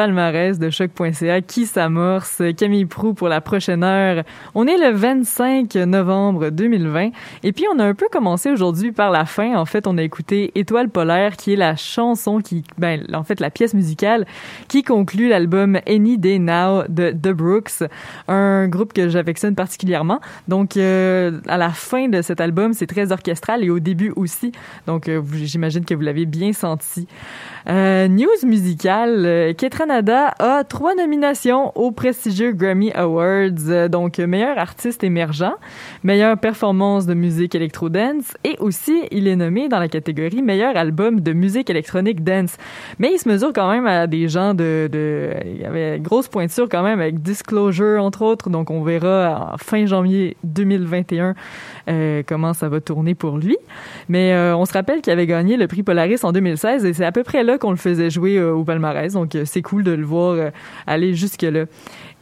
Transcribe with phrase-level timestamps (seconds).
[0.00, 2.40] palmarès de choc.ca qui s'amorce.
[2.56, 4.24] Camille Prou pour la prochaine heure.
[4.54, 7.10] On est le 25 novembre 2020
[7.42, 9.56] et puis on a un peu commencé aujourd'hui par la fin.
[9.56, 13.40] En fait, on a écouté Étoile polaire qui est la chanson qui, ben, en fait,
[13.40, 14.24] la pièce musicale
[14.68, 17.84] qui conclut l'album Any Day Now de The Brooks,
[18.26, 20.20] un groupe que j'affectionne particulièrement.
[20.48, 24.52] Donc, euh, à la fin de cet album, c'est très orchestral et au début aussi.
[24.86, 27.06] Donc, euh, j'imagine que vous l'avez bien senti.
[27.68, 29.52] Euh, news musicale, euh,
[29.90, 35.52] A trois nominations aux prestigieux Grammy Awards, euh, donc meilleur artiste émergent,
[36.04, 41.20] meilleure performance de musique électro-dance et aussi il est nommé dans la catégorie meilleur album
[41.20, 42.56] de musique électronique dance.
[43.00, 46.84] Mais il se mesure quand même à des gens de, de une grosse pointure quand
[46.84, 51.34] même avec Disclosure entre autres, donc on verra en fin janvier 2021
[51.88, 53.56] euh, comment ça va tourner pour lui.
[54.08, 57.12] Mais on se rappelle qu'il avait gagné le prix Polaris en 2016 et c'est à
[57.12, 60.50] peu près là qu'on le faisait jouer au palmarès, donc c'est cool de le voir
[60.86, 61.66] aller jusque-là.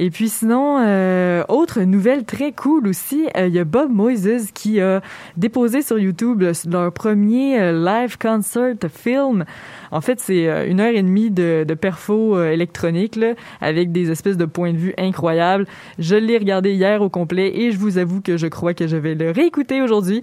[0.01, 4.53] Et puis sinon, euh, autre nouvelle très cool aussi, euh, il y a Bob Moises
[4.55, 5.01] qui a
[5.37, 9.45] déposé sur YouTube leur premier euh, live concert film.
[9.91, 14.37] En fait, c'est une heure et demie de, de perfo électronique là, avec des espèces
[14.37, 15.67] de points de vue incroyables.
[15.99, 18.97] Je l'ai regardé hier au complet et je vous avoue que je crois que je
[18.97, 20.23] vais le réécouter aujourd'hui.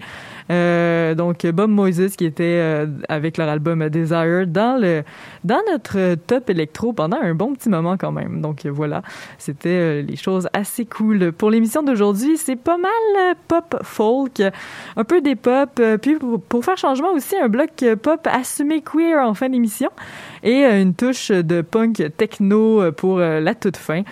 [0.52, 5.04] Euh, donc Bob Moises qui était euh, avec leur album Desire dans le
[5.44, 8.42] dans notre top électro pendant un bon petit moment quand même.
[8.42, 9.02] Donc voilà,
[9.40, 12.38] c'était euh, les choses assez cool pour l'émission d'aujourd'hui.
[12.38, 14.42] C'est pas mal pop folk,
[14.96, 19.26] un peu des pop, puis pour, pour, faire changement aussi un bloc pop assumé queer
[19.26, 19.90] en fin d'émission
[20.44, 24.04] et une touche de punk techno pour la toute fin.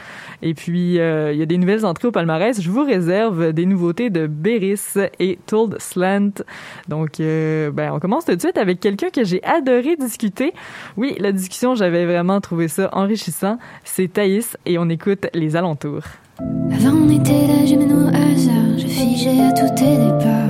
[0.43, 2.61] Et puis, euh, il y a des nouvelles entrées au palmarès.
[2.61, 4.81] Je vous réserve des nouveautés de Beris
[5.19, 6.43] et Told Slant.
[6.89, 10.53] Donc, euh, ben, on commence tout de suite avec quelqu'un que j'ai adoré discuter.
[10.97, 13.57] Oui, la discussion, j'avais vraiment trouvé ça enrichissant.
[13.85, 16.03] C'est Thaïs et on écoute Les Alentours.
[16.39, 17.61] Avant, on était là,
[18.09, 18.77] hasard.
[18.77, 20.42] Je figeais à tout tes départs.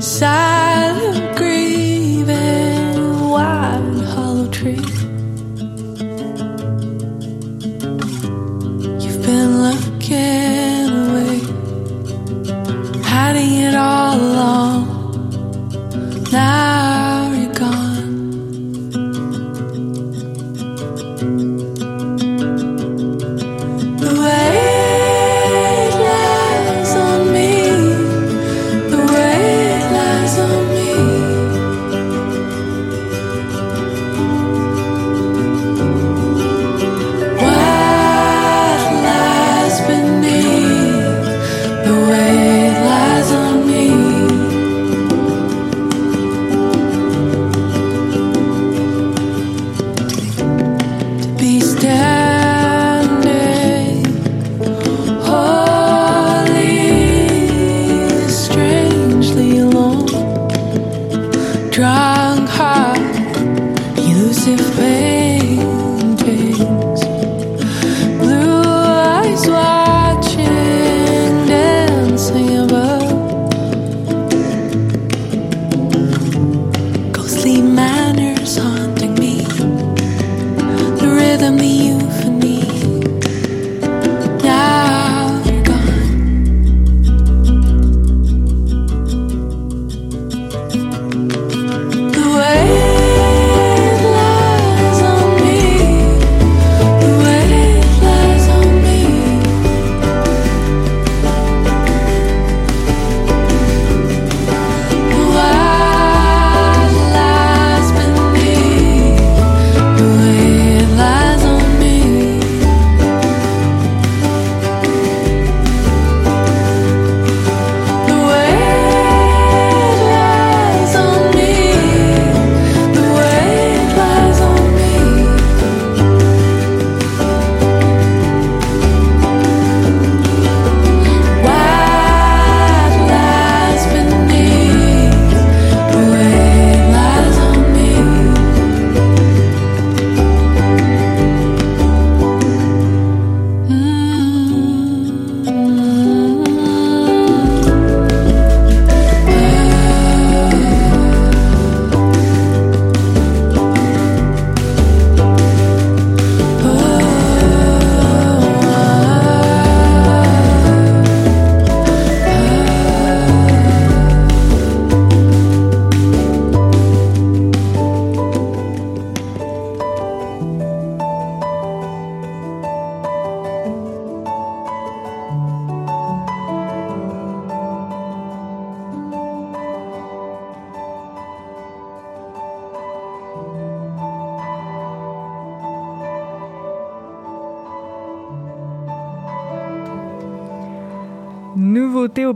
[0.00, 0.79] inside.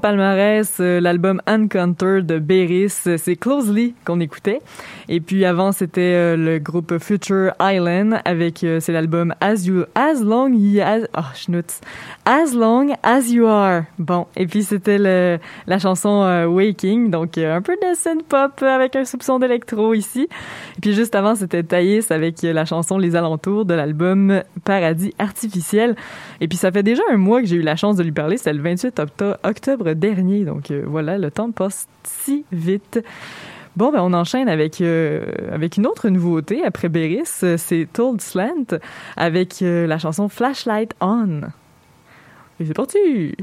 [0.04, 4.58] Palmarès, euh, l'album Encounter de Beris, c'est Closely qu'on écoutait.
[5.08, 9.84] Et puis avant, c'était euh, le groupe Future Island avec euh, c'est l'album As You
[9.94, 11.80] As Long As oh, schnutz.
[12.24, 13.82] As Long As You Are.
[13.98, 18.96] Bon, et puis c'était la chanson euh, Waking, donc un peu de synth pop avec
[18.96, 20.28] un soupçon d'électro ici.
[20.76, 25.96] Et puis juste avant, c'était Thaïs avec la chanson Les Alentours de l'album Paradis artificiel.
[26.40, 28.36] Et puis ça fait déjà un mois que j'ai eu la chance de lui parler,
[28.36, 29.00] c'est le 28
[29.42, 30.44] octobre dernier.
[30.44, 33.00] Donc voilà, le temps passe si vite.
[33.76, 37.24] Bon, ben on enchaîne avec euh, avec une autre nouveauté après Beris,
[37.56, 38.78] c'est Told Slant
[39.16, 41.40] avec euh, la chanson Flashlight On.
[42.60, 43.34] Et c'est parti.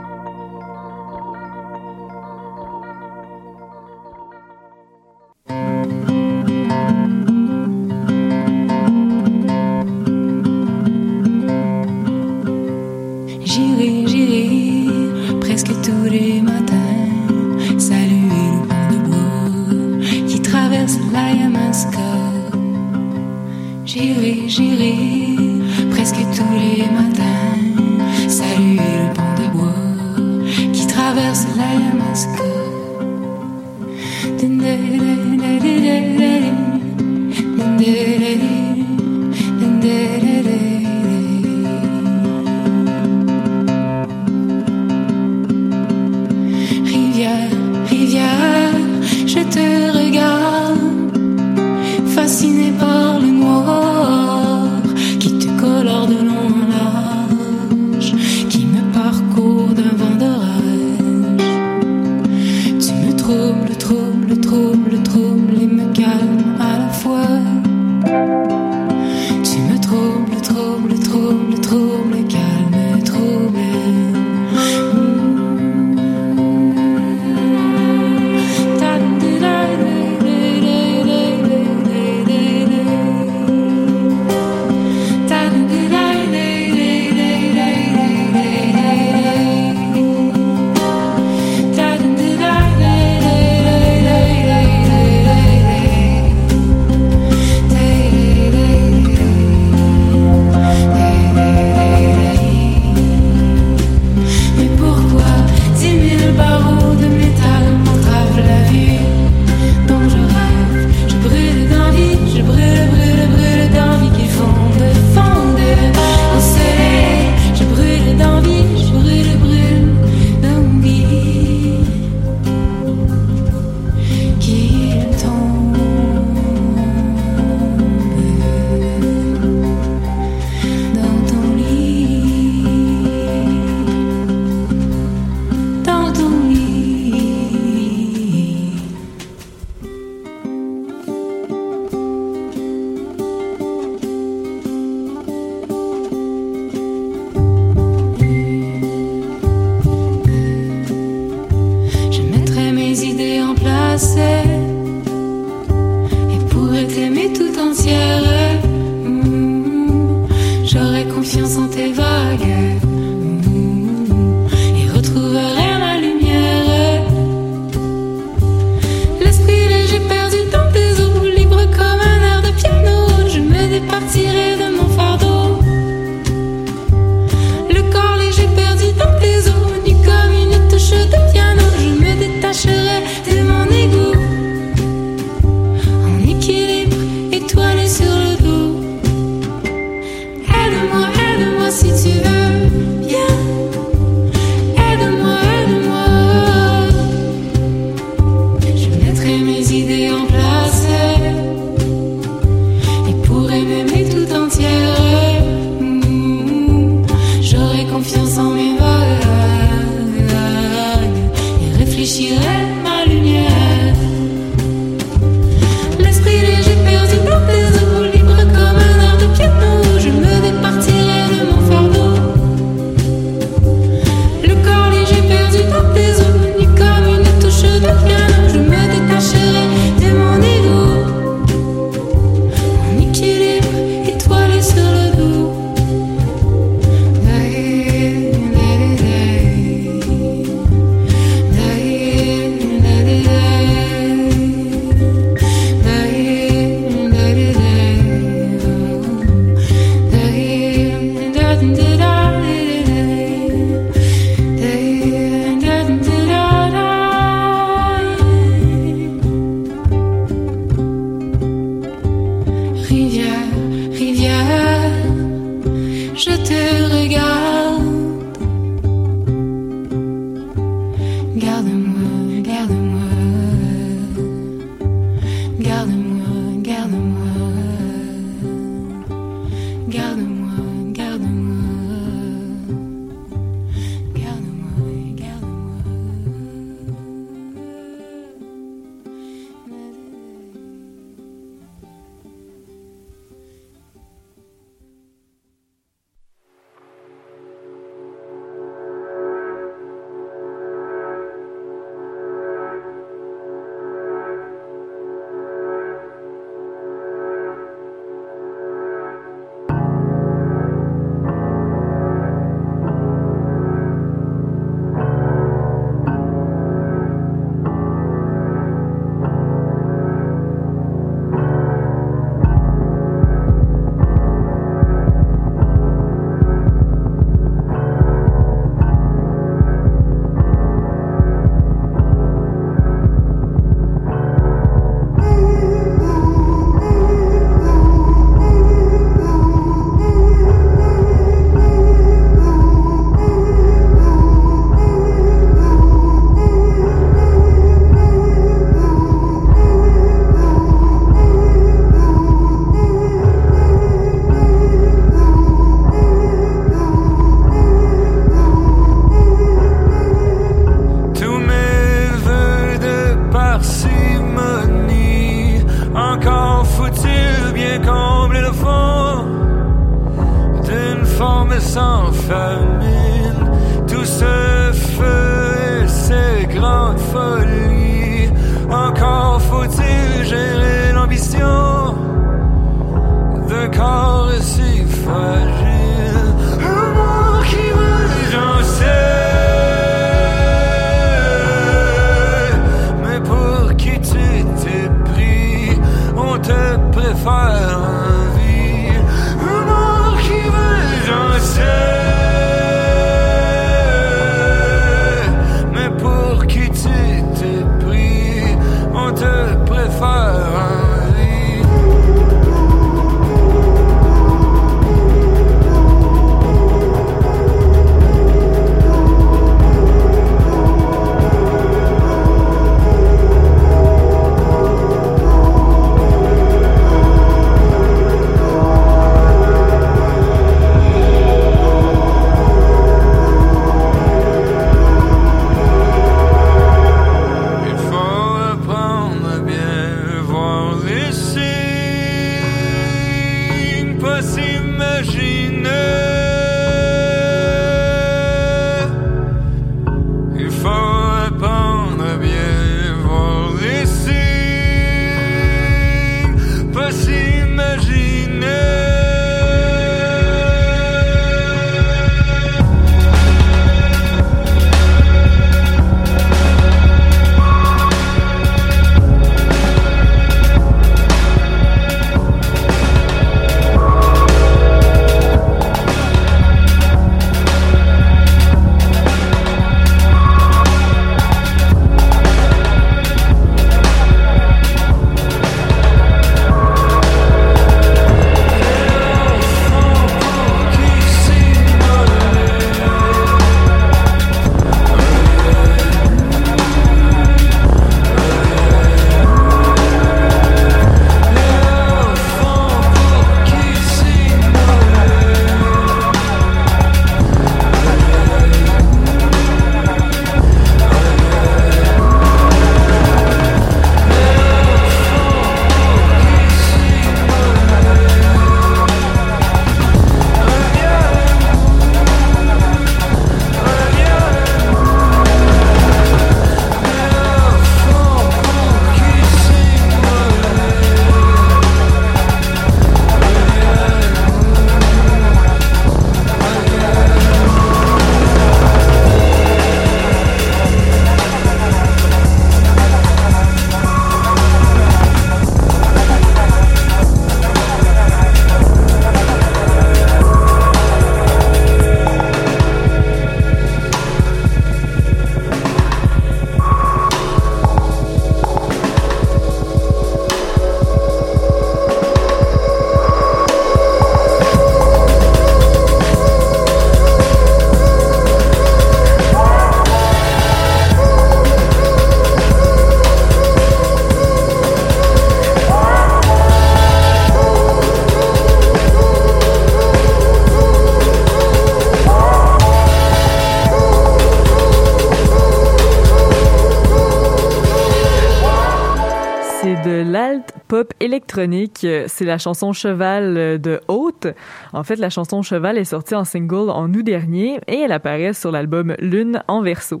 [592.06, 594.26] C'est la chanson Cheval euh, de Haute.
[594.72, 598.32] En fait, la chanson Cheval est sortie en single en août dernier et elle apparaît
[598.32, 600.00] sur l'album Lune en verso.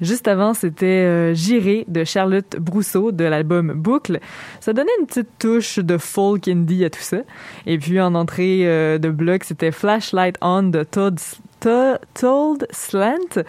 [0.00, 4.20] Juste avant, c'était euh, Giré de Charlotte Brousseau de l'album Boucle.
[4.60, 7.18] Ça donnait une petite touche de folk indie à tout ça.
[7.66, 11.18] Et puis en entrée euh, de bloc, c'était Flashlight On de Todd,
[11.60, 13.42] To- Told Slant.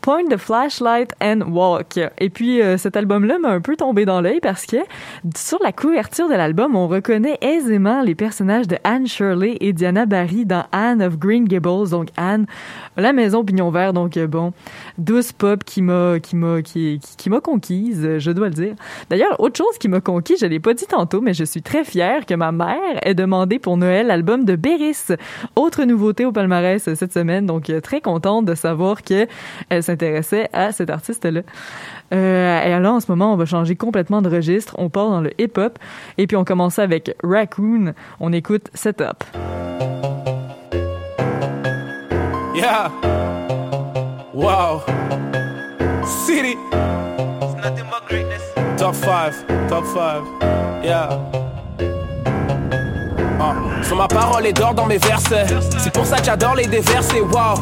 [0.00, 1.98] Point the Flashlight and Walk.
[2.18, 4.76] Et puis euh, cet album-là m'a un peu tombé dans l'œil parce que
[5.36, 10.06] sur la couverture de l'album, on reconnaît aisément les personnages de Anne Shirley et Diana
[10.06, 11.90] Barry dans Anne of Green Gables.
[11.90, 12.46] Donc Anne,
[12.96, 13.92] la maison pignon vert.
[13.92, 14.52] Donc euh, bon,
[14.98, 18.74] douce pop qui m'a qui m'a qui, m'a conquise, je dois le dire.
[19.10, 21.84] D'ailleurs, autre chose qui m'a conquise, je l'ai pas dit tantôt, mais je suis très
[21.84, 25.08] fière que ma mère ait demandé pour Noël l'album de Béris.
[25.56, 27.46] Autre nouveauté au palmarès cette semaine.
[27.46, 29.26] Donc euh, très contente de savoir que
[29.88, 31.40] s'intéressait à cet artiste-là.
[32.12, 34.74] Euh, et alors, en ce moment, on va changer complètement de registre.
[34.78, 35.78] On part dans le hip-hop.
[36.18, 37.94] Et puis, on commence avec Raccoon.
[38.20, 39.24] On écoute Setup.
[42.54, 42.90] Yeah.
[44.34, 44.82] Wow.
[46.04, 46.56] City.
[47.42, 48.42] It's nothing but greatness.
[48.76, 49.34] Top five.
[49.68, 50.22] Top five.
[50.82, 51.47] Yeah.
[53.40, 55.46] Uh, Sur ma parole et d'or dans mes versets.
[55.78, 57.20] C'est pour ça que j'adore les déverser.
[57.20, 57.54] Wow.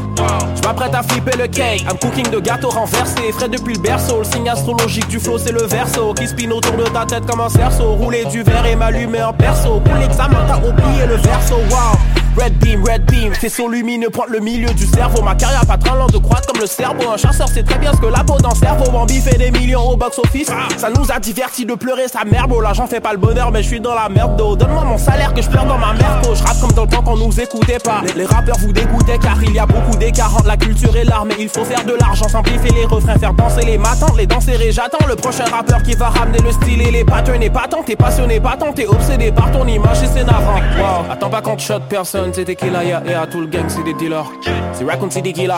[0.55, 1.83] Je m'apprête à flipper le cake.
[1.83, 3.31] I'm cooking de gâteau renversé.
[3.33, 4.19] Frais depuis le berceau.
[4.21, 6.15] Le signe astrologique du flow, c'est le verso.
[6.15, 7.93] Qui spin autour de ta tête comme un cerceau.
[7.95, 9.81] Rouler du verre et m'allumer en perso.
[9.81, 11.57] Pour l'examen, t'as oublié le verso.
[11.71, 11.99] Wow.
[12.37, 15.23] Red beam, red beam, faisceau lumineux pointe le milieu du cerveau.
[15.23, 17.11] Ma carrière pas très lente de croître comme le cerveau.
[17.11, 18.91] Un chasseur sait très bien ce que la peau dans le cerveau.
[18.91, 20.51] Bambi fait des millions au box office.
[20.77, 22.51] Ça nous a diverti de pleurer sa merde.
[22.51, 24.37] Bon, l'argent fait pas le bonheur, mais je suis dans la merde.
[24.37, 26.27] Donne-moi mon salaire que je pleure dans ma merde.
[26.35, 28.03] Je rappe comme dans le temps qu'on nous écoutait pas.
[28.17, 31.25] Les, rappeurs vous dégoûtaient car il y a beaucoup d'écart entre la culture et l'art.
[31.25, 34.57] Mais il faut faire de l'argent, simplifier les refrains, faire danser les matins, les danser
[34.61, 37.43] et j'attends le prochain rappeur qui va ramener le style et les patterns.
[37.43, 40.61] Et pas tant, t'es passionné, pas tant, t'es obsédé par ton image et c'est navrant.
[40.79, 41.13] Wow.
[41.13, 43.85] Attends pas qu'on te shot personne, c'était qui là, yeah, yeah, tout le gang c'est
[43.85, 44.31] des dealers.
[44.73, 45.55] C'est Raccoon, c'est des killers.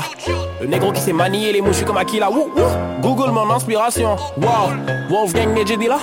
[0.60, 2.30] Le négro qui sait manier les mouches comme Akila.
[3.02, 4.16] Google mon inspiration.
[4.36, 4.72] Wow,
[5.10, 5.98] Wolfgang Dealer.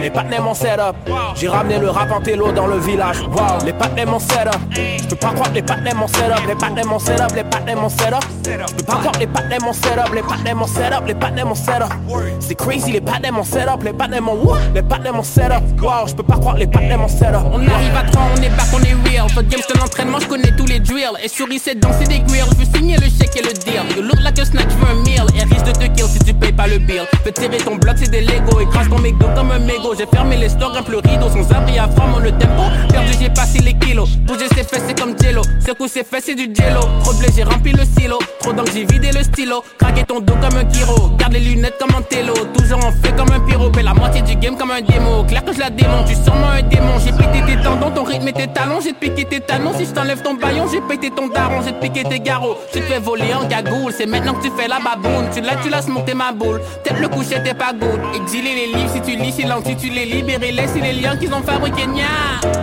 [0.00, 0.94] Les patnais mon setup.
[1.34, 3.22] J'ai ramené le rap en télo dans le village.
[3.64, 4.58] Les patnais mon setup.
[4.74, 6.46] Je peux pas croire les patnais mon setup.
[6.46, 7.34] Les patnais mon setup.
[7.34, 8.24] Les patnais mon setup.
[8.44, 10.14] Je peux pas croire les patnais mon setup.
[10.14, 11.06] Les patnais mon setup.
[11.06, 11.92] Les patnais mon setup.
[12.40, 13.82] C'est crazy les patnais mon setup.
[13.82, 14.56] Les patnais mon wouh.
[14.74, 15.62] Les patnais mon setup.
[15.80, 17.44] Wow, je peux pas croire les patnais mon setup.
[17.52, 19.26] On arrive à 3, on est back, on est real.
[19.34, 21.16] De game, c'est l'entraînement, je connais tous les drills.
[21.22, 22.44] Et sur c'est danser des grills.
[22.52, 23.82] Je veux signer le chèque et le deal.
[23.96, 25.24] You look like a snack, je veux un meal.
[25.34, 27.02] Et risque de te kill si tu payes pas le bill.
[27.24, 28.60] Fais tirer ton bloc, c'est des Lego.
[28.60, 29.94] Et crache ton mégot comme un mégot.
[29.96, 31.28] J'ai fermé les stores, grimpe le rideau.
[31.28, 32.64] Sans abri à fond, le tempo.
[32.90, 34.10] Perdu, j'ai passé les kilos.
[34.26, 35.42] Bouger ses fesses, c'est comme Jello.
[35.66, 36.80] Secou ses fesses, c'est du Jello.
[37.02, 38.18] Trop de blé, j'ai rempli le silo.
[38.40, 39.62] Trop d'encre, j'ai vidé le stylo.
[39.78, 41.10] Craquer ton dos comme un kiro.
[41.18, 42.34] Garde les lunettes comme un télo.
[42.54, 43.70] Toujours en fait comme un pyro.
[43.72, 45.24] Fais la moitié du game comme un démo.
[45.24, 46.98] Clair que je la démonte, tu sens moi un démon.
[47.04, 48.80] J'ai pété tes tendons, ton rythme et tes talons.
[48.82, 49.72] J'ai piqué tes talons.
[49.76, 51.62] Si je t'enlève ton baillon, j'ai pété ton daron.
[51.64, 52.56] J'ai piqué tes garrots.
[52.72, 53.92] Tu te fais voler en gagoule.
[53.96, 55.28] C'est maintenant que tu fais la baboune.
[55.34, 56.60] Tu l'as, tu laisses monter ma boule.
[56.84, 58.00] Tête le coucher, t'es pas good.
[58.14, 60.52] Exiler les livres si tu lis, silence si tu les libérer.
[60.52, 62.04] Laisse les liens qu'ils ont fabriqués, nia.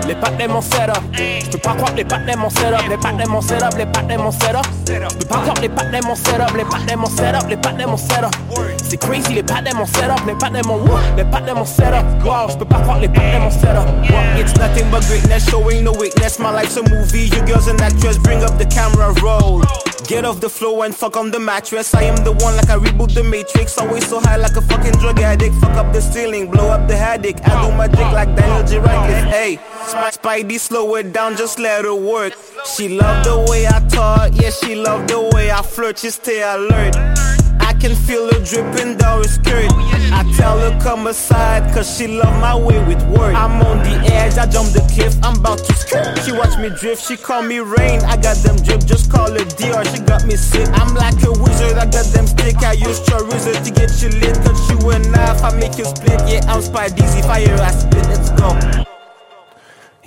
[0.08, 1.02] Les patnais mon setup.
[1.14, 2.88] Je peux pas croire les patnais mon setup.
[2.90, 3.78] Les patnais mon setup.
[3.78, 4.66] Les patnais mon setup.
[4.88, 6.56] Je peux pas croire les patnais mon setup.
[6.56, 7.50] Les patnais mon setup.
[7.50, 8.32] Les patnais mon setup.
[8.84, 10.26] C'est crazy les patnais mon setup.
[10.26, 10.98] Les patnais mon wouh.
[11.18, 12.06] Les patnais mon setup.
[12.24, 13.86] Wow, je peux pas croire les patnais mon setup.
[14.10, 14.40] Wow.
[14.40, 16.40] It's nothing but greatness, showing no weakness.
[16.40, 17.26] My life's a movie.
[17.26, 19.62] You girls and actress, bring up the camera roll.
[20.08, 21.94] Get off the floor and fuck on the mattress.
[21.94, 23.78] I am the one like I reboot the matrix.
[23.78, 25.54] Always so high like a fucking drug addict.
[25.56, 27.36] Fuck up the ceiling, blow up the haddock.
[27.46, 28.80] I do my dick like Daniel J.
[28.80, 29.26] Radcliffe.
[29.26, 29.60] Hey,
[29.98, 32.34] Spidey, slow it down, just let her work.
[32.76, 36.00] She love the way I talk, yeah, she love the way I flirt.
[36.00, 36.96] She stay alert.
[37.60, 39.72] I can feel her dripping down her skirt.
[40.14, 43.38] I tell her come aside, cause she love my way with words.
[43.38, 46.18] I'm on the edge, I jump the cliff, I'm about to skirt.
[46.24, 48.02] She watch me drift, she call me rain.
[48.02, 50.68] I got them drip, just call her DR, she got me sick.
[50.74, 52.58] I'm like a wizard, I got them stick.
[52.64, 54.78] I use chorizo to get you lit, cut you
[55.12, 56.22] knife, I make you split.
[56.28, 58.97] Yeah, I'm Spidey, fire, I spit, let's go.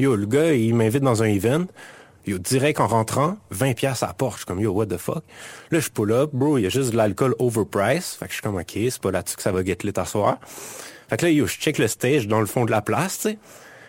[0.01, 1.67] Yo, le gars, il m'invite dans un event.
[2.27, 4.37] Yo, direct en rentrant, 20 pièces à porte.
[4.37, 5.23] Je suis comme, yo, what the fuck?
[5.71, 8.19] Là, je pull up, bro, il y a juste de l'alcool overpriced.
[8.19, 10.39] Fait que je suis comme, ok, c'est pas là-dessus que ça va get lit soir.
[11.11, 13.29] Fait que là, yo, je check le stage dans le fond de la place, tu
[13.29, 13.39] sais.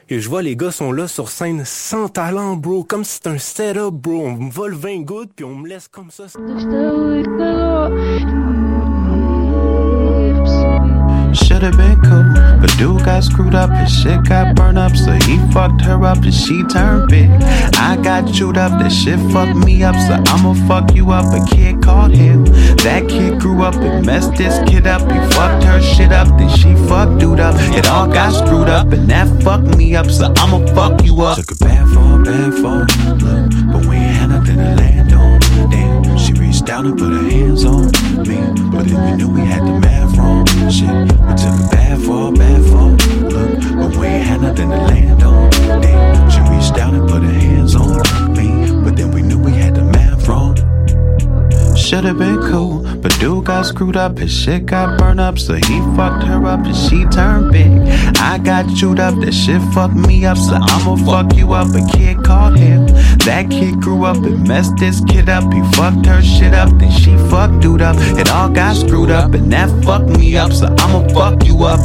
[0.10, 2.84] Et je vois les gars sont là sur scène sans talent, bro.
[2.84, 4.26] Comme si c'était un setup, bro.
[4.26, 6.26] On me vole 20 gouttes, puis on me laisse comme ça.
[11.62, 12.24] Should've been cool,
[12.60, 13.70] but dude got screwed up.
[13.70, 17.30] His shit got burned up, so he fucked her up and she turned big.
[17.78, 21.32] I got chewed up, that shit fucked me up, so I'ma fuck you up.
[21.32, 22.46] A kid called him.
[22.78, 25.02] That kid grew up and messed this kid up.
[25.02, 27.54] He fucked her shit up, then she fucked dude up.
[27.78, 31.38] It all got screwed up, and that fucked me up, so I'ma fuck you up.
[31.38, 32.86] Took a bad fall, bad fall,
[33.72, 35.61] but we ain't had nothing to land on.
[36.62, 38.38] Reached down and put her hands on me,
[38.70, 40.46] but then we knew we had the math wrong.
[40.70, 42.92] Shit, we took a bad fall, bad fall,
[43.32, 45.50] look, but we ain't had nothing to land on.
[45.82, 48.04] Damn, she reached down and put her hands on
[48.38, 50.71] me, but then we knew we had the math wrong.
[51.82, 54.18] Should've been cool, but dude got screwed up.
[54.18, 57.70] His shit got burned up, so he fucked her up and she turned big.
[58.18, 61.68] I got chewed up, that shit fucked me up, so I'ma fuck you up.
[61.76, 62.88] A kid called him.
[63.26, 65.52] That kid grew up and messed this kid up.
[65.52, 67.98] He fucked her shit up, then she fucked dude up.
[68.18, 71.80] It all got screwed up, and that fucked me up, so I'ma fuck you up.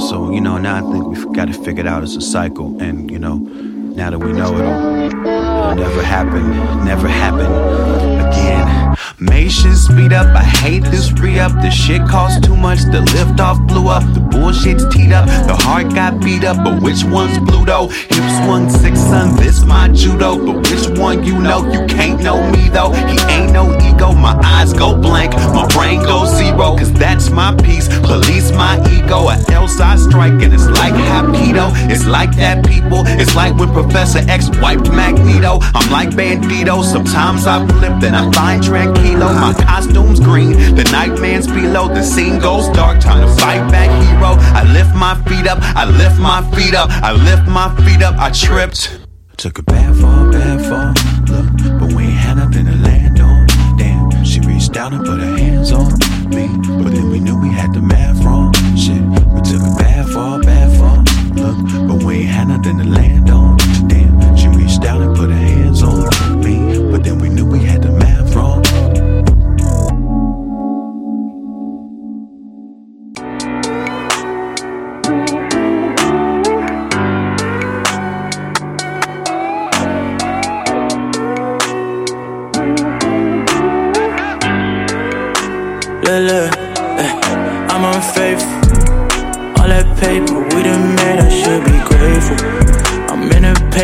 [0.00, 3.10] So, you know, now I think we've got it figured out as a cycle, and,
[3.10, 6.50] you know, now that we know it'll, it'll never happen,
[6.86, 7.46] never happen
[8.26, 8.83] again.
[9.18, 11.52] Make shit speed up, I hate this re up.
[11.62, 14.02] The shit costs too much, the lift off blew up.
[14.14, 16.64] The bullshit's teed up, the heart got beat up.
[16.64, 17.88] But which one's Pluto?
[17.88, 20.44] Hips swung six, son, this my judo.
[20.44, 21.64] But which one you know?
[21.70, 22.92] You can't know me though.
[22.92, 26.76] He ain't no ego, my eyes go blank, my brain goes zero.
[26.76, 27.88] cause that's my piece.
[28.00, 31.70] Police my ego, or else I strike, and it's like Hapkido.
[31.90, 33.02] It's like that, people.
[33.06, 35.58] It's like when Professor X wiped Magneto.
[35.74, 39.34] I'm like Bandito, sometimes I flip, then I find Tranquilo.
[39.40, 41.88] My costume's green, the nightman's below.
[41.88, 44.36] The scene goes dark, time to fight back, hero.
[44.54, 48.16] I lift my feet up, I lift my feet up, I lift my feet up,
[48.18, 49.00] I tripped.
[49.36, 50.92] Took a bad fall, bad fall.
[51.34, 53.46] Look, but we ain't had nothing to land on.
[53.78, 55.93] Damn, she reached down and put her hands on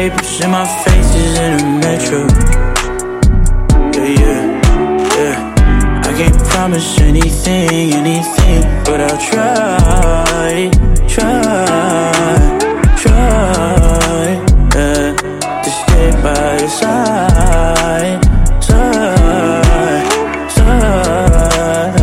[0.00, 2.20] papers, and my face is in the metro.
[3.96, 4.42] Yeah, yeah,
[5.18, 5.36] yeah.
[6.08, 10.70] I can't promise anything, anything, but I'll try,
[11.14, 12.36] try,
[13.02, 14.24] try.
[14.74, 15.06] Yeah,
[15.64, 18.20] to stay by your side,
[18.68, 20.08] side,
[20.56, 21.94] side.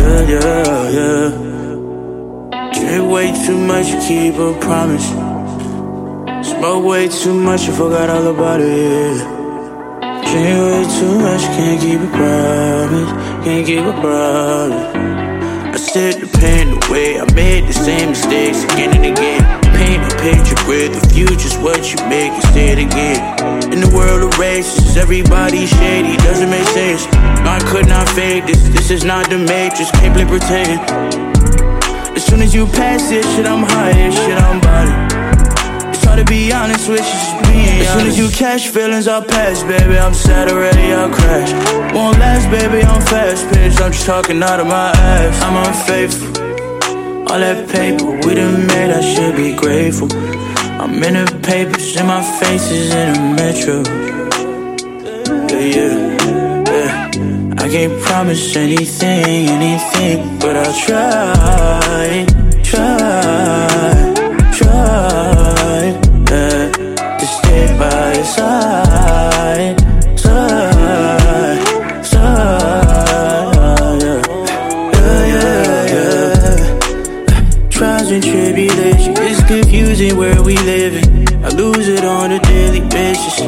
[0.00, 1.28] Yeah, yeah, yeah.
[2.72, 5.35] Drink way too much, keep a promise.
[6.66, 9.18] Smoke way too much, you forgot all about it.
[10.26, 13.10] Drink way too much, can't keep a promise.
[13.44, 14.90] Can't keep a promise.
[15.70, 19.42] I set the pain away, I made the same mistakes again and again.
[19.78, 23.22] Paint a picture where the future's what you make it it again.
[23.72, 27.06] In the world of races, everybody's shady, doesn't make sense.
[27.46, 30.82] I could not fake this, this is not the matrix, can't play pretend.
[32.16, 35.05] As soon as you pass this shit, I'm high, shit, I'm body.
[36.16, 39.62] To be honest with you, just being As soon as you catch feelings, I'll pass,
[39.62, 39.98] baby.
[39.98, 41.52] I'm sad already, I'll crash.
[41.94, 43.80] Won't last, baby, I'm fast paced.
[43.82, 45.42] I'm just talking out of my ass.
[45.42, 46.28] I'm unfaithful.
[47.30, 50.08] All that paper we done made, I should be grateful.
[50.80, 53.82] I'm in the papers, and my face is in the metro.
[55.52, 55.96] Yeah, yeah,
[56.72, 57.62] yeah.
[57.62, 62.26] I can't promise anything, anything, but I'll try,
[80.16, 81.44] where we living.
[81.44, 83.40] I lose it on a daily basis.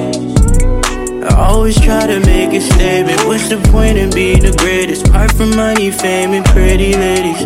[1.25, 3.25] I always try to make a statement.
[3.27, 5.09] What's the point in being the greatest?
[5.09, 7.43] Apart from money, fame, and pretty ladies.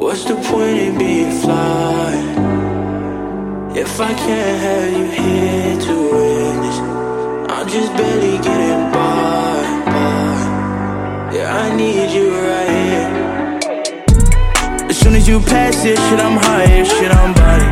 [0.00, 2.12] What's the point in being fly?
[3.74, 6.78] If I can't have you here to witness,
[7.50, 9.62] I'm just barely getting by.
[9.86, 11.34] by.
[11.34, 13.30] Yeah, I need you right here.
[14.88, 17.69] As soon as you pass this shit, I'm high, shit, I'm body.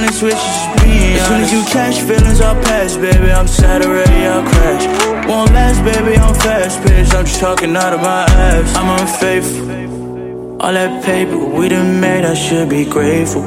[0.00, 3.30] Honest with you, just being As soon as you catch feelings, I'll pass, baby.
[3.30, 4.84] I'm sad already, I'll crash.
[5.28, 7.14] Won't last, baby, I'm fast paced.
[7.14, 8.74] I'm just talking out of my ass.
[8.76, 10.62] I'm unfaithful.
[10.62, 13.44] All that paper we done made, I should be grateful.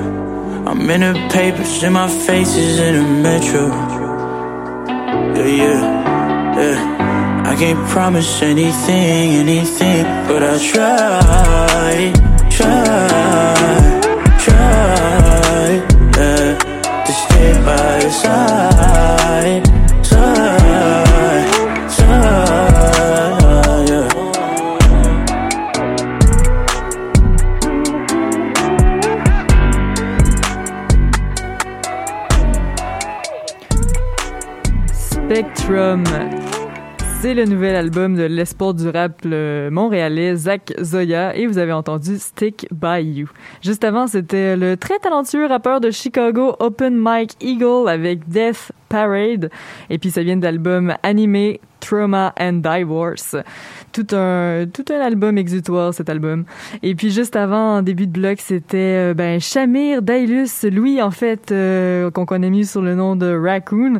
[0.67, 3.65] I'm in the papers, and my face is in the metro.
[5.35, 7.49] Yeah, yeah, yeah.
[7.51, 10.41] I can't promise anything, anything, but
[10.71, 12.13] try,
[12.49, 13.82] try, try.
[18.13, 19.65] Side,
[20.05, 23.33] side, side.
[23.89, 24.07] Yeah.
[34.93, 36.03] Spectrum.
[37.23, 42.17] C'est le nouvel album de l'espoir du rap montréalais Zach Zoya et vous avez entendu
[42.17, 43.29] Stick By You.
[43.61, 49.49] Juste avant, c'était le très talentueux rappeur de Chicago Open Mike Eagle avec Death Parade
[49.89, 53.37] et puis ça vient de l'album animé Trauma and Divorce.
[53.93, 56.43] Tout un, tout un album exutoire, cet album.
[56.81, 61.11] Et puis juste avant, en début de bloc, c'était euh, ben, Shamir Dailus, Louis, en
[61.11, 63.99] fait, euh, qu'on connaît mieux sur le nom de Raccoon.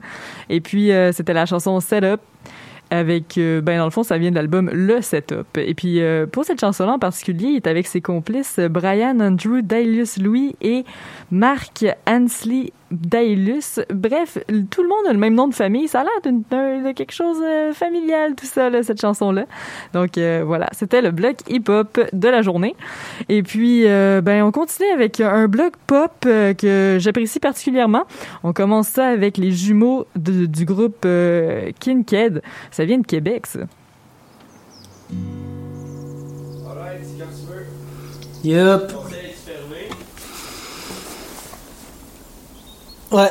[0.50, 2.20] Et puis, euh, c'était la chanson Setup
[2.94, 5.58] avec, euh, ben dans le fond, ça vient de l'album Le Setup.
[5.58, 9.62] Et puis, euh, pour cette chanson-là en particulier, il est avec ses complices Brian Andrew
[9.64, 10.86] Dailius Louis et
[11.32, 13.80] Mark Ansley Dailus.
[13.94, 14.38] Bref,
[14.70, 15.88] tout le monde a le même nom de famille.
[15.88, 19.46] Ça a l'air d'une- d'un- de quelque chose euh, familial, tout ça, là, cette chanson-là.
[19.94, 22.76] Donc euh, voilà, c'était le bloc hip-hop de la journée.
[23.30, 28.04] Et puis, euh, ben, on continue avec un bloc pop euh, que j'apprécie particulièrement.
[28.44, 31.06] On commence ça avec les jumeaux du groupe
[31.80, 32.42] Kinked.
[32.72, 33.60] Ça vient de Québec, ça.
[38.44, 39.03] Yup.
[43.14, 43.30] Ouais.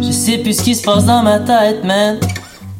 [0.00, 2.20] Je sais plus ce qui se passe dans ma tête, man.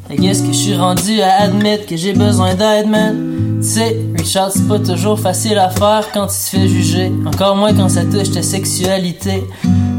[0.09, 3.59] Et qu'est-ce que je suis rendu à admettre que j'ai besoin d'aide, man?
[3.61, 7.11] Tu sais, Richard, c'est pas toujours facile à faire quand tu te fais juger.
[7.25, 9.43] Encore moins quand ça touche ta sexualité.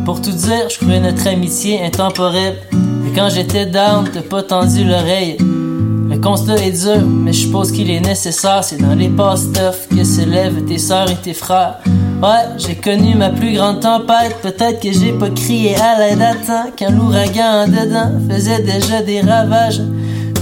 [0.06, 2.56] Pour tout dire, je croyais notre amitié intemporelle.
[2.72, 5.36] Et quand j'étais down, t'as pas tendu l'oreille.
[5.38, 8.64] Le constat est dur, mais je suppose qu'il est nécessaire.
[8.64, 11.80] C'est dans les tough que s'élèvent tes sœurs et tes frères.
[12.22, 14.38] Ouais, j'ai connu ma plus grande tempête.
[14.40, 19.02] Peut-être que j'ai pas crié à l'aide à temps quand l'ouragan en dedans faisait déjà
[19.02, 19.82] des ravages.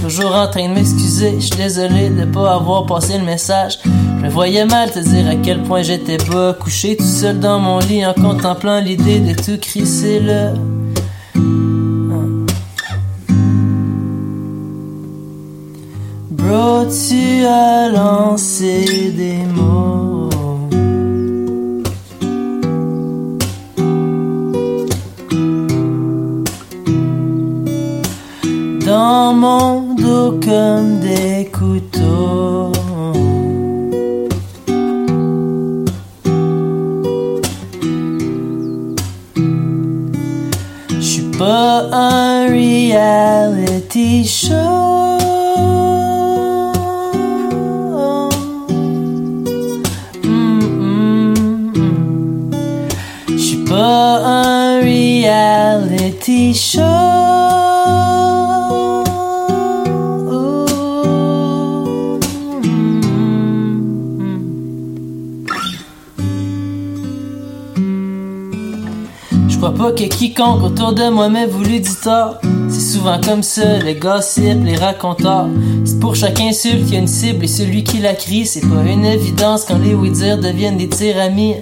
[0.03, 3.79] Toujours en train de m'excuser, je suis désolé de pas avoir passé le message.
[4.21, 7.79] Je voyais mal te dire à quel point j'étais bas, couché tout seul dans mon
[7.79, 10.51] lit en contemplant l'idée de tout crisser là.
[16.31, 20.29] Bro, tu as lancé des mots.
[28.85, 29.92] Dans mon
[30.45, 32.71] comme des couteaux.
[40.89, 44.53] Je suis pas un reality show.
[50.23, 51.33] Mm, mm,
[51.77, 53.65] mm.
[53.69, 57.02] Pas un reality show.
[69.91, 72.37] Que quiconque autour de moi m'ait voulu du tort.
[72.69, 75.47] C'est souvent comme ça, les gossips, les raconteurs.
[75.83, 78.61] C'est pour chaque insulte qu'il y a une cible et celui qui la crie, c'est
[78.61, 81.55] pas une évidence quand les oui-dire deviennent des tiramis.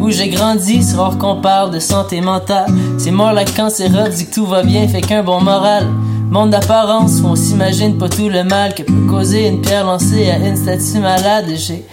[0.00, 2.66] Où j'ai grandi, c'est rare qu'on parle de santé mentale.
[2.96, 5.86] C'est mort la cancérote, dit que tout va bien, fait qu'un bon moral.
[6.30, 10.30] Monde d'apparence, où on s'imagine pas tout le mal que peut causer une pierre lancée
[10.30, 11.46] à une statue malade.
[11.54, 11.84] J'ai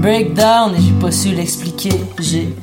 [0.00, 1.92] breakdown et j'ai pas su l'expliquer.
[2.20, 2.54] J'ai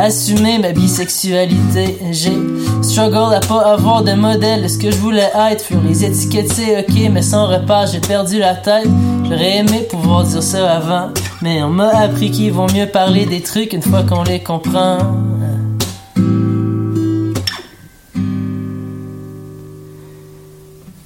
[0.00, 1.98] assumé ma bisexualité.
[2.10, 2.36] J'ai
[2.82, 4.68] struggle à pas avoir de modèle.
[4.68, 8.38] Ce que je voulais être furent les étiquettes, c'est ok, mais sans repas, j'ai perdu
[8.38, 8.88] la tête.
[9.24, 11.08] J'aurais aimé pouvoir dire ça avant,
[11.42, 14.98] mais on m'a appris qu'il vaut mieux parler des trucs une fois qu'on les comprend.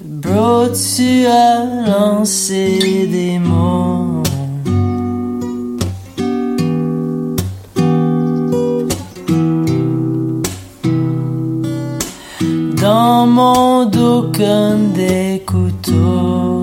[0.00, 4.03] Bro, tu as lancé des mots.
[13.24, 16.60] Dans mon dos comme des couteaux.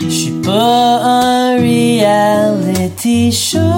[0.00, 3.71] Je suis pas un reality show.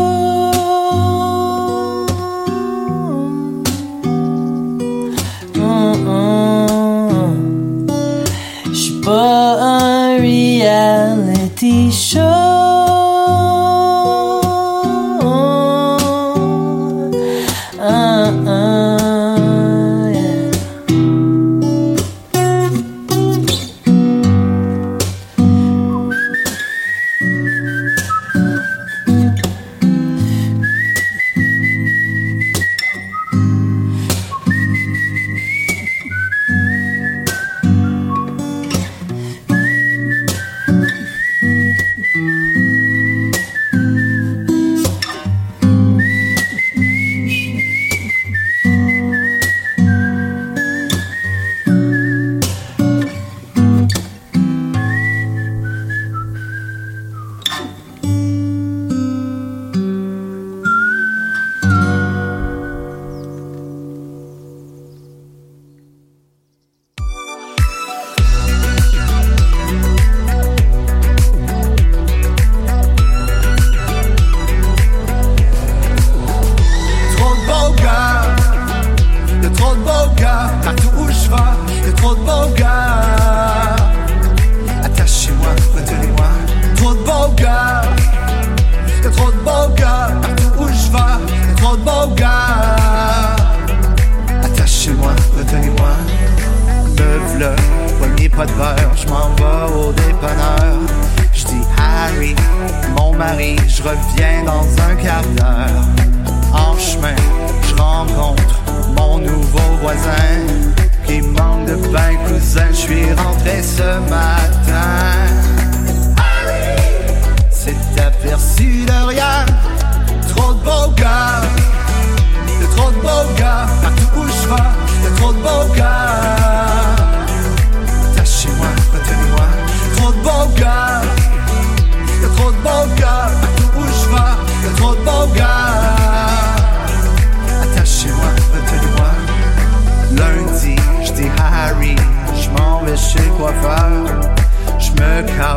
[144.79, 145.57] Je me cale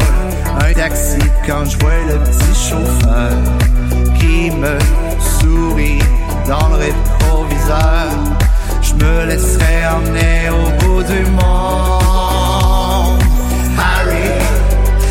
[0.62, 3.32] un taxi quand je vois le petit chauffeur
[4.20, 4.78] qui me
[5.40, 6.00] sourit
[6.48, 8.10] dans le rétroviseur.
[8.82, 13.22] Je me laisserai emmener au bout du monde.
[13.78, 14.32] Harry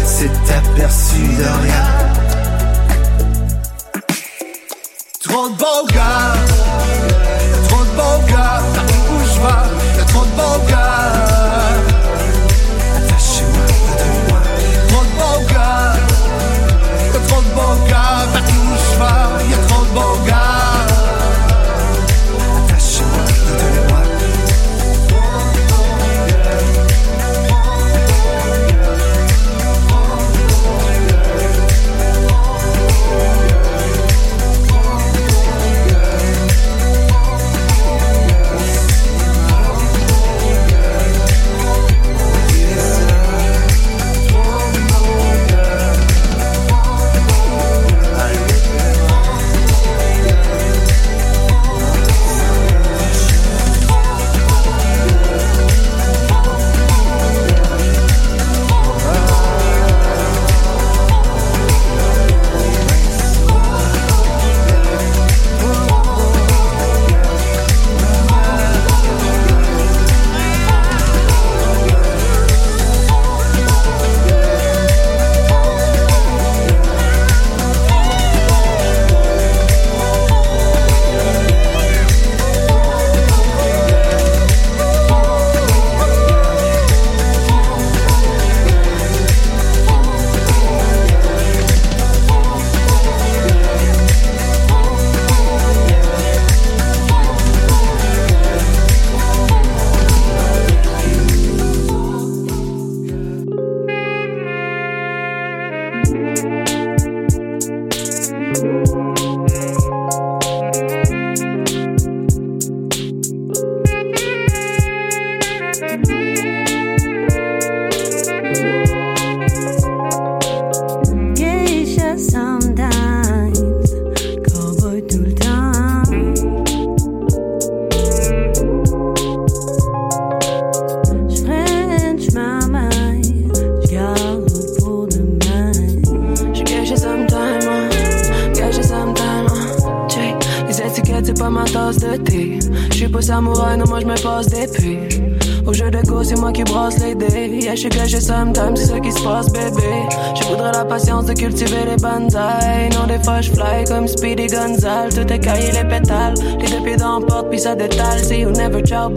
[0.05, 1.87] s'est aperçu de rien.
[5.23, 6.35] Trop de beaux gars,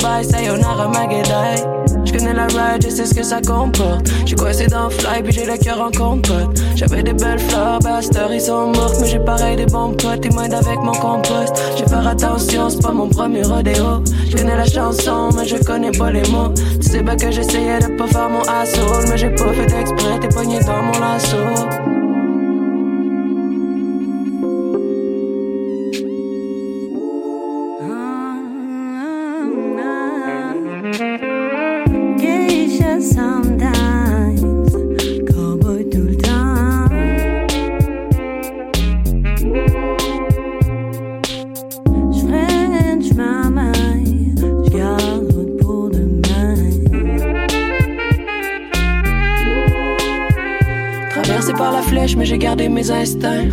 [0.02, 1.80] never ciao bye, sayonara magedai.
[2.06, 4.08] J'connais la ride, je sais ce que ça comporte.
[4.26, 6.60] J'suis coincé dans fly, puis j'ai le cœur en compote.
[6.76, 8.96] J'avais des belles fleurs, basters, ils sont mortes.
[9.02, 11.54] Mais j'ai pareil des bons potes, ils m'aident avec mon compost.
[11.78, 14.04] J'ai faire attention, c'est pas mon premier rodéo.
[14.30, 16.54] J'connais la chanson, mais je connais pas les mots.
[16.82, 19.08] Tu sais bien que j'essayais de pas faire mon assaut.
[19.10, 21.38] Mais j'ai pas fait exprès, t'es poigné dans mon lasso.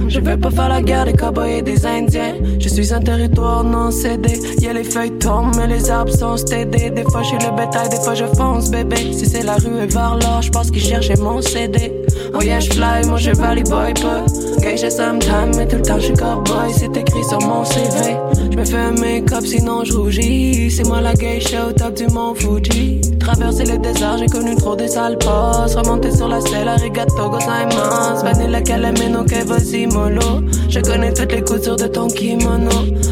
[0.08, 2.34] Je veux pas faire la guerre des cowboys et des indiens.
[2.58, 4.38] Je suis un territoire non cédé.
[4.60, 6.90] Y'a les feuilles tombent, mais les arbres sont stédés.
[6.90, 9.12] Des fois, je suis le bétail, des fois, je fonce, bébé.
[9.12, 11.92] Si c'est la rue et vers l'or, je pense qu'ils cherchaient mon CD.
[12.34, 14.24] Oh yeah, je fly, mon cheval, boy pas.
[14.60, 16.72] Geisha sometime, mais tout le temps je suis cowboy.
[16.72, 18.16] C'est écrit sur mon CV.
[18.50, 20.70] Je me fais un make-up, sinon je rougis.
[20.70, 23.00] C'est moi la geisha au top du mont Fuji.
[23.26, 25.74] Traverser le désert, j'ai connu trop des sales passes.
[25.74, 28.22] Remonter sur la selle, arigato gozaimasu.
[28.22, 30.44] Vanilla calamino, que vas-y mollo.
[30.68, 32.70] Je connais toutes les coutures de ton kimono.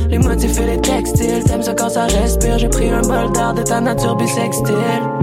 [0.08, 2.58] Les motifs et les textiles, t'aimes ça quand ça respire.
[2.60, 5.13] J'ai pris un bol d'air de ta nature bisextile.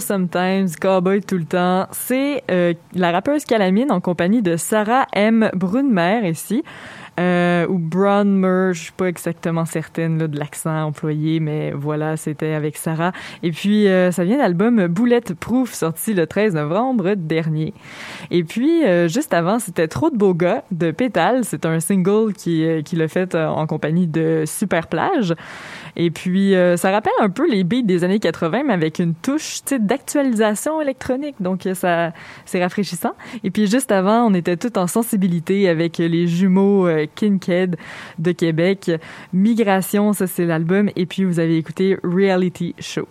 [0.00, 1.86] Sometimes, Cowboy tout le temps.
[1.92, 5.50] C'est euh, la rappeuse Calamine en compagnie de Sarah M.
[5.54, 6.64] Brunmer ici.
[7.18, 12.52] Euh, ou Brunmer, je suis pas exactement certaine là, de l'accent employé, mais voilà, c'était
[12.52, 13.12] avec Sarah.
[13.42, 17.72] Et puis, euh, ça vient d'album Bulletproof, sorti le 13 novembre dernier.
[18.30, 21.44] Et puis, euh, juste avant, c'était Trop de beaux gars de Pétale.
[21.44, 25.34] C'est un single qui, euh, qui l'a fait euh, en compagnie de Super Plage.
[25.96, 29.14] Et puis, euh, ça rappelle un peu les beats des années 80, mais avec une
[29.14, 31.36] touche d'actualisation électronique.
[31.40, 32.12] Donc, ça,
[32.44, 33.14] c'est rafraîchissant.
[33.44, 37.76] Et puis, juste avant, on était tout en sensibilité avec les jumeaux Kinked
[38.18, 38.90] de Québec.
[39.32, 40.90] Migration, ça, c'est l'album.
[40.96, 43.06] Et puis, vous avez écouté Reality Show.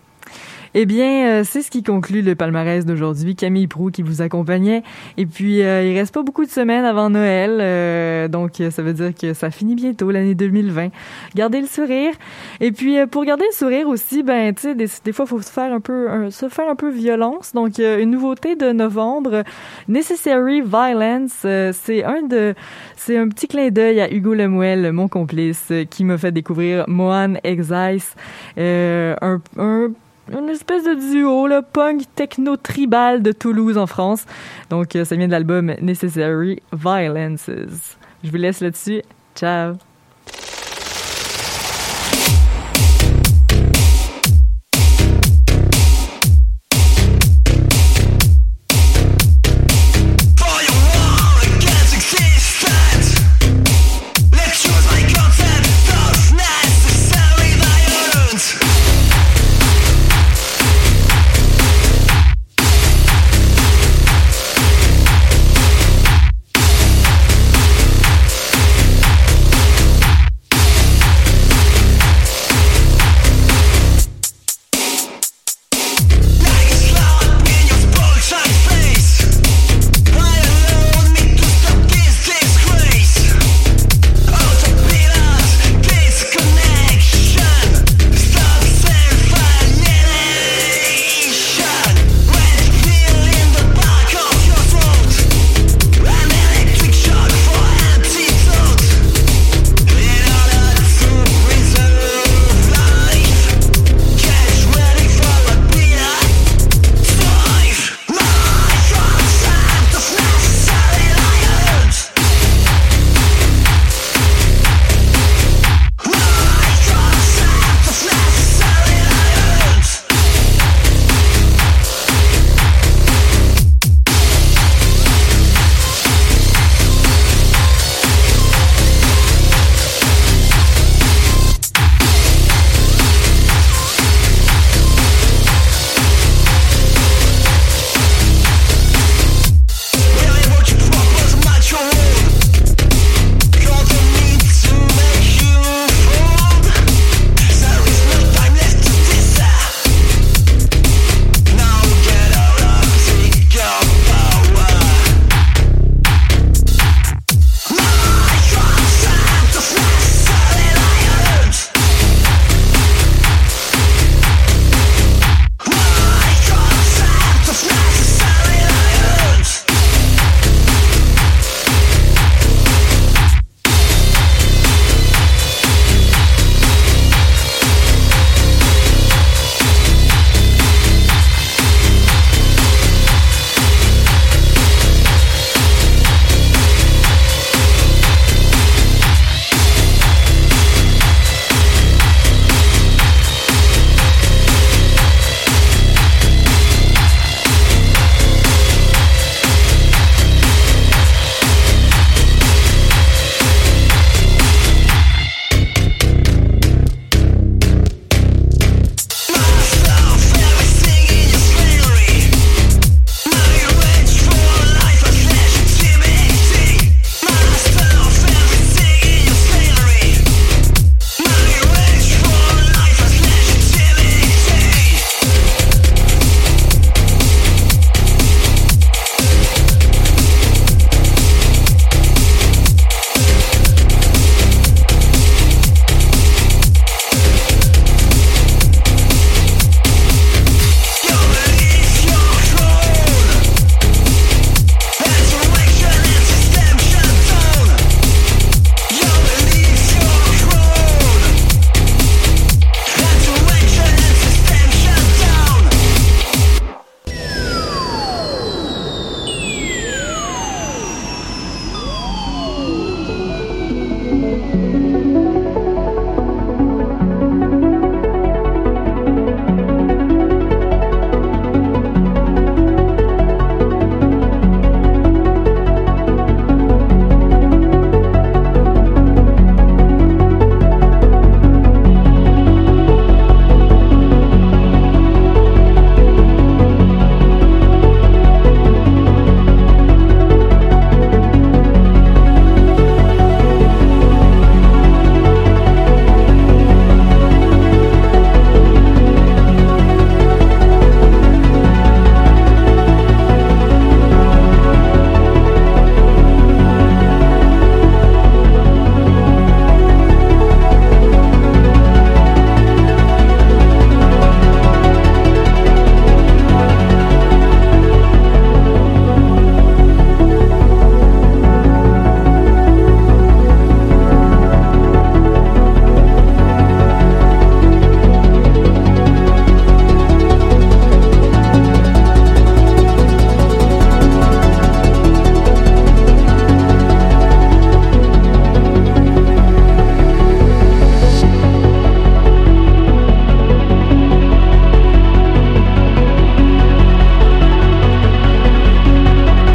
[0.77, 3.33] Eh bien, euh, c'est ce qui conclut le palmarès d'aujourd'hui.
[3.37, 4.83] Camille Prou qui vous accompagnait.
[5.15, 7.59] Et puis, euh, il reste pas beaucoup de semaines avant Noël.
[7.61, 10.89] euh, donc, euh, ça veut dire que ça finit bientôt, l'année 2020.
[11.33, 12.11] Gardez le sourire.
[12.59, 15.49] Et puis, euh, pour garder le sourire aussi, ben, tu sais, des, fois, faut se
[15.49, 17.53] faire un peu, un- se faire un peu violence.
[17.53, 19.43] Donc, euh, une nouveauté de novembre,
[19.87, 21.45] Necessary Violence.
[21.71, 22.53] c'est un de,
[22.97, 27.35] c'est un petit clin d'œil à Hugo Lemuel, mon complice, qui m'a fait découvrir Mohan
[27.45, 28.13] Exice,
[28.57, 29.91] un, un
[30.31, 34.25] une espèce de duo, là, punk techno tribal de Toulouse en France.
[34.69, 37.49] Donc, euh, ça vient de l'album Necessary Violences.
[38.23, 39.01] Je vous laisse là-dessus.
[39.35, 39.75] Ciao!